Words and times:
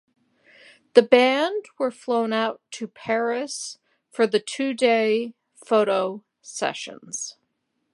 The 0.95 1.03
band 1.03 1.67
were 1.77 1.91
flown 1.91 2.33
out 2.33 2.59
to 2.71 2.87
Paris 2.87 3.77
for 4.09 4.25
the 4.25 4.39
two-day 4.39 5.35
photo 5.63 6.23
sessions. 6.41 7.37